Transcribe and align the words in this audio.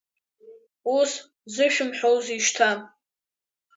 Ус 0.97 1.11
зышәымҳәозеи 1.53 2.39
шьҭа… 2.45 2.69